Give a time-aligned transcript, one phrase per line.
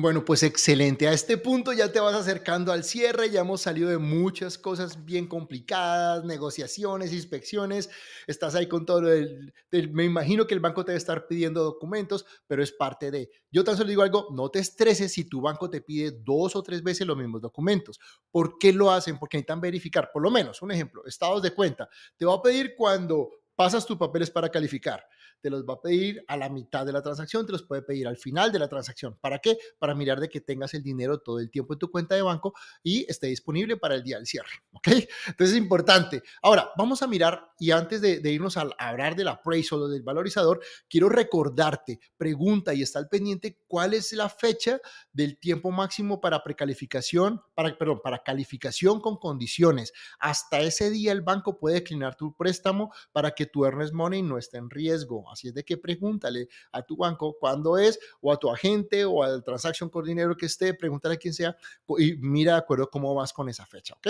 [0.00, 1.08] Bueno, pues excelente.
[1.08, 5.04] A este punto ya te vas acercando al cierre, ya hemos salido de muchas cosas
[5.04, 7.90] bien complicadas, negociaciones, inspecciones,
[8.26, 9.52] estás ahí con todo el,
[9.92, 13.62] me imagino que el banco te debe estar pidiendo documentos, pero es parte de, yo
[13.62, 16.82] tan solo digo algo, no te estreses si tu banco te pide dos o tres
[16.82, 18.00] veces los mismos documentos.
[18.30, 19.18] ¿Por qué lo hacen?
[19.18, 21.90] Porque necesitan verificar, por lo menos, un ejemplo, estados de cuenta.
[22.16, 25.04] Te va a pedir cuando pasas tus papeles para calificar
[25.40, 28.06] te los va a pedir a la mitad de la transacción, te los puede pedir
[28.06, 29.16] al final de la transacción.
[29.20, 29.58] ¿Para qué?
[29.78, 32.54] Para mirar de que tengas el dinero todo el tiempo en tu cuenta de banco
[32.82, 34.50] y esté disponible para el día del cierre.
[34.72, 34.88] ¿Ok?
[34.88, 36.22] Entonces es importante.
[36.42, 40.60] Ahora, vamos a mirar y antes de, irnos a, hablar del appraisal o del valorizador,
[40.88, 44.80] quiero recordarte, pregunta y está al pendiente cuál es la fecha
[45.12, 49.92] del tiempo máximo para precalificación, para, perdón, para calificación con condiciones.
[50.18, 54.38] Hasta ese día el banco puede declinar tu préstamo para que tu earnest money no
[54.38, 55.19] esté en riesgo.
[55.30, 59.22] Así es de que pregúntale a tu banco cuándo es, o a tu agente, o
[59.22, 61.56] al transaction dinero que esté, pregúntale a quien sea
[61.98, 64.08] y mira de acuerdo cómo vas con esa fecha, ¿ok?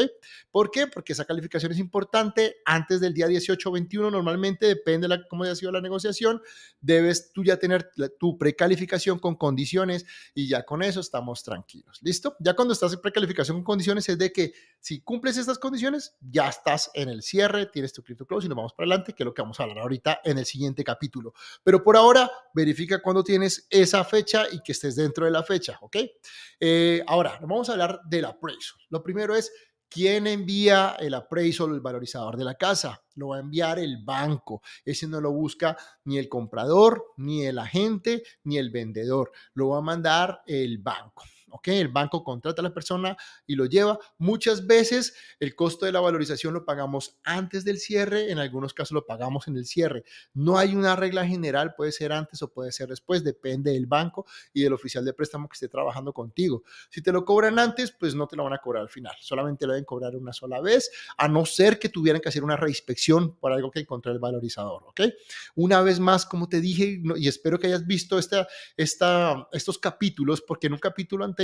[0.51, 0.87] ¿Por qué?
[0.87, 5.29] Porque esa calificación es importante antes del día 18 o 21, normalmente depende de la,
[5.29, 6.43] cómo haya sido la negociación,
[6.81, 12.37] debes tú ya tener tu precalificación con condiciones y ya con eso estamos tranquilos, ¿listo?
[12.41, 16.49] Ya cuando estás en precalificación con condiciones es de que si cumples estas condiciones, ya
[16.49, 19.25] estás en el cierre, tienes tu crypto close y nos vamos para adelante, que es
[19.25, 20.90] lo que vamos a hablar ahorita en el siguiente capítulo.
[21.63, 25.79] Pero por ahora, verifica cuando tienes esa fecha y que estés dentro de la fecha,
[25.81, 25.97] ¿ok?
[26.59, 28.79] Eh, ahora, vamos a hablar del appraisal.
[28.89, 29.53] Lo primero es,
[29.89, 33.03] ¿quién envía el appraisal, el valorizador de la casa?
[33.15, 34.63] Lo va a enviar el banco.
[34.85, 39.33] Ese no lo busca ni el comprador, ni el agente, ni el vendedor.
[39.55, 41.25] Lo va a mandar el banco.
[41.51, 41.69] ¿Ok?
[41.69, 43.99] El banco contrata a la persona y lo lleva.
[44.19, 48.93] Muchas veces el costo de la valorización lo pagamos antes del cierre, en algunos casos
[48.93, 50.05] lo pagamos en el cierre.
[50.35, 54.27] No hay una regla general, puede ser antes o puede ser después, depende del banco
[54.53, 56.63] y del oficial de préstamo que esté trabajando contigo.
[56.89, 59.67] Si te lo cobran antes, pues no te lo van a cobrar al final, solamente
[59.67, 63.37] lo deben cobrar una sola vez, a no ser que tuvieran que hacer una reinspección
[63.37, 65.01] por algo que encontró el valorizador, ¿ok?
[65.55, 68.47] Una vez más, como te dije, y espero que hayas visto esta,
[68.77, 71.40] esta, estos capítulos, porque en un capítulo anterior,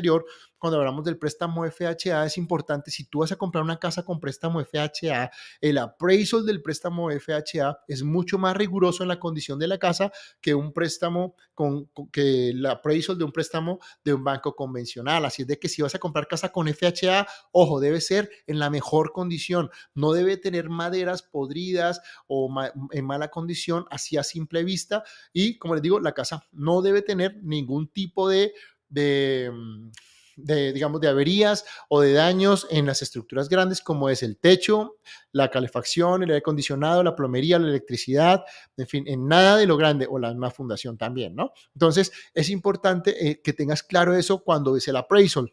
[0.59, 4.19] cuando hablamos del préstamo FHA, es importante, si tú vas a comprar una casa con
[4.19, 5.31] préstamo FHA,
[5.61, 10.11] el appraisal del préstamo FHA es mucho más riguroso en la condición de la casa
[10.41, 15.25] que un préstamo con, que el appraisal de un préstamo de un banco convencional.
[15.25, 18.59] Así es de que si vas a comprar casa con FHA, ojo, debe ser en
[18.59, 22.51] la mejor condición, no debe tener maderas podridas o
[22.93, 25.05] en mala condición, así a simple vista.
[25.33, 28.55] Y como les digo, la casa no debe tener ningún tipo de
[28.91, 29.91] Mm,
[30.36, 34.97] de, digamos, de averías o de daños en las estructuras grandes como es el techo,
[35.32, 38.44] la calefacción, el aire acondicionado, la plomería, la electricidad,
[38.76, 41.52] en fin, en nada de lo grande o la misma fundación también, ¿no?
[41.74, 45.53] Entonces, es importante eh, que tengas claro eso cuando ves el appraisal.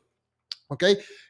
[0.68, 0.86] ¿Ok?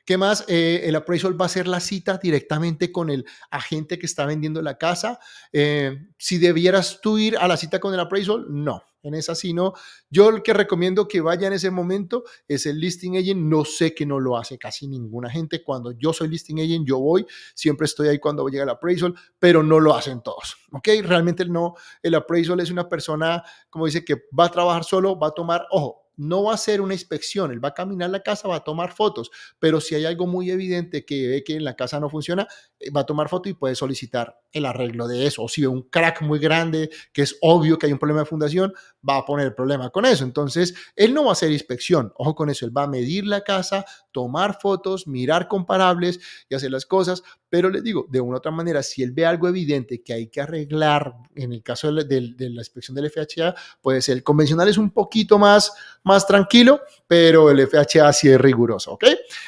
[0.05, 0.45] ¿Qué más?
[0.47, 4.61] Eh, el appraisal va a ser la cita directamente con el agente que está vendiendo
[4.61, 5.19] la casa.
[5.51, 8.83] Eh, si debieras tú ir a la cita con el appraisal, no.
[9.03, 9.73] En esa sí no.
[10.09, 13.41] Yo el que recomiendo que vaya en ese momento es el listing agent.
[13.41, 15.61] No sé que no lo hace casi ninguna gente.
[15.63, 17.25] Cuando yo soy listing agent, yo voy.
[17.53, 20.55] Siempre estoy ahí cuando llega el appraisal, pero no lo hacen todos.
[20.71, 20.87] ¿Ok?
[21.03, 21.75] Realmente no.
[22.01, 25.67] El appraisal es una persona, como dice, que va a trabajar solo, va a tomar,
[25.71, 28.63] ojo, no va a hacer una inspección, él va a caminar la casa, va a
[28.63, 32.09] tomar fotos, pero si hay algo muy evidente que ve que en la casa no
[32.09, 32.47] funciona,
[32.79, 35.43] eh, va a tomar foto y puede solicitar el arreglo de eso.
[35.43, 38.25] O si ve un crack muy grande, que es obvio que hay un problema de
[38.25, 38.73] fundación,
[39.07, 40.23] va a poner problema con eso.
[40.23, 43.41] Entonces, él no va a hacer inspección, ojo con eso, él va a medir la
[43.41, 46.19] casa, tomar fotos, mirar comparables
[46.49, 49.25] y hacer las cosas, pero les digo, de una u otra manera, si él ve
[49.25, 54.01] algo evidente que hay que arreglar, en el caso de, la inspección del FHA, puede
[54.01, 55.71] ser el convencional es un poquito más,
[56.03, 59.05] más tranquilo, pero el FHA sí es riguroso, ¿ok?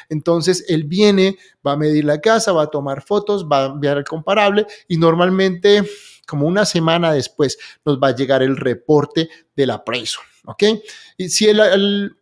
[0.08, 1.36] Entonces, él viene,
[1.66, 4.96] va a medir la casa, va a tomar fotos, va a enviar el comparable y
[4.96, 5.82] normalmente
[6.26, 10.64] como una semana después nos va a llegar el reporte del aprecio, ¿ok?
[11.16, 12.16] Y si el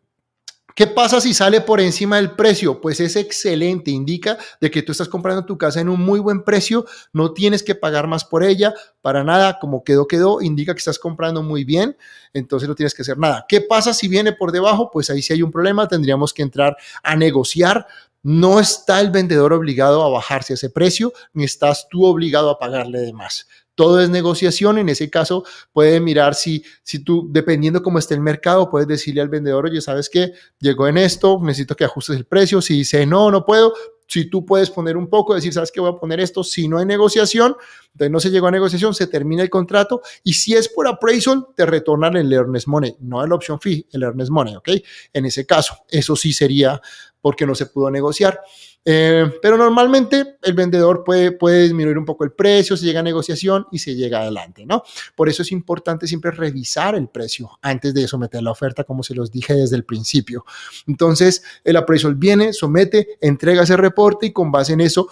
[0.74, 2.80] ¿Qué pasa si sale por encima del precio?
[2.80, 6.42] Pues es excelente, indica de que tú estás comprando tu casa en un muy buen
[6.42, 10.78] precio, no tienes que pagar más por ella, para nada, como quedó, quedó, indica que
[10.78, 11.96] estás comprando muy bien,
[12.32, 13.46] entonces no tienes que hacer nada.
[13.48, 14.90] ¿Qué pasa si viene por debajo?
[14.90, 17.86] Pues ahí sí hay un problema, tendríamos que entrar a negociar.
[18.24, 22.98] No está el vendedor obligado a bajarse ese precio, ni estás tú obligado a pagarle
[22.98, 23.46] de más.
[23.74, 24.78] Todo es negociación.
[24.78, 29.20] En ese caso, puede mirar si, si tú, dependiendo cómo esté el mercado, puedes decirle
[29.20, 30.32] al vendedor, oye, ¿sabes qué?
[30.60, 32.60] Llegó en esto, necesito que ajustes el precio.
[32.62, 33.72] Si dice, no, no puedo,
[34.06, 35.80] si tú puedes poner un poco, decir, ¿sabes qué?
[35.80, 36.44] Voy a poner esto.
[36.44, 37.56] Si no hay negociación,
[37.92, 41.46] entonces no se llegó a negociación, se termina el contrato y si es por appraisal,
[41.56, 44.68] te retornan el earnest money, no la option fee, el earnest money, ¿ok?
[45.12, 46.80] En ese caso, eso sí sería
[47.24, 48.38] porque no se pudo negociar.
[48.84, 53.02] Eh, pero normalmente el vendedor puede, puede disminuir un poco el precio, se llega a
[53.02, 54.82] negociación y se llega adelante, ¿no?
[55.16, 59.14] Por eso es importante siempre revisar el precio antes de someter la oferta, como se
[59.14, 60.44] los dije desde el principio.
[60.86, 65.08] Entonces, el appraisal viene, somete, entrega ese reporte y con base en eso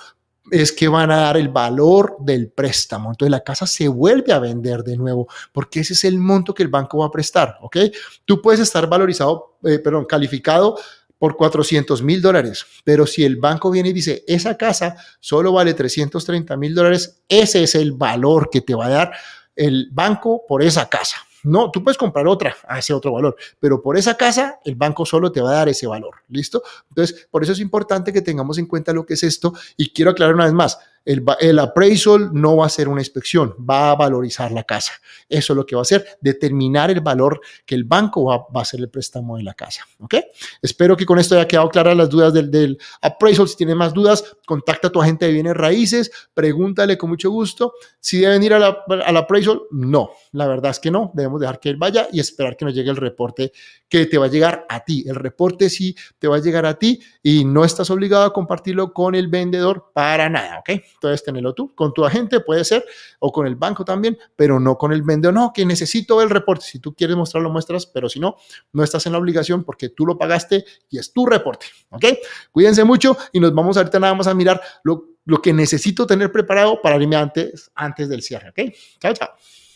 [0.50, 3.10] es que van a dar el valor del préstamo.
[3.10, 6.62] Entonces la casa se vuelve a vender de nuevo porque ese es el monto que
[6.62, 7.76] el banco va a prestar, ¿ok?
[8.24, 10.76] Tú puedes estar valorizado, eh, perdón, calificado
[11.22, 12.66] por 400 mil dólares.
[12.82, 17.62] Pero si el banco viene y dice, esa casa solo vale 330 mil dólares, ese
[17.62, 19.12] es el valor que te va a dar
[19.54, 21.18] el banco por esa casa.
[21.44, 25.06] No, tú puedes comprar otra a ese otro valor, pero por esa casa el banco
[25.06, 26.16] solo te va a dar ese valor.
[26.26, 26.60] ¿Listo?
[26.88, 30.10] Entonces, por eso es importante que tengamos en cuenta lo que es esto y quiero
[30.10, 30.80] aclarar una vez más.
[31.04, 34.92] El, appraisal no va a ser una inspección, va a valorizar la casa.
[35.28, 38.62] Eso es lo que va a hacer, determinar el valor que el banco va, a
[38.62, 39.84] hacer el préstamo de la casa.
[40.00, 40.14] ¿Ok?
[40.60, 43.48] Espero que con esto haya quedado claras las dudas del, del appraisal.
[43.48, 47.74] Si tienes más dudas, contacta a tu agente de bienes raíces, pregúntale con mucho gusto.
[47.98, 50.10] Si deben ir al appraisal, no.
[50.32, 51.10] La verdad es que no.
[51.14, 53.52] Debemos dejar que él vaya y esperar que nos llegue el reporte
[53.88, 55.04] que te va a llegar a ti.
[55.06, 58.92] El reporte sí te va a llegar a ti y no estás obligado a compartirlo
[58.92, 60.60] con el vendedor para nada.
[60.60, 60.82] ¿Ok?
[60.94, 62.84] Entonces, tenerlo tú, con tu agente puede ser,
[63.18, 65.34] o con el banco también, pero no con el vendedor.
[65.34, 66.64] No, que necesito el reporte.
[66.64, 68.36] Si tú quieres mostrarlo, muestras, pero si no,
[68.72, 71.66] no estás en la obligación porque tú lo pagaste y es tu reporte.
[71.90, 72.04] ¿Ok?
[72.50, 76.30] Cuídense mucho y nos vamos ahorita nada más a mirar lo, lo que necesito tener
[76.30, 78.50] preparado para irme antes, antes del cierre.
[78.50, 78.74] ¿Ok?
[79.00, 79.28] Chao, chao.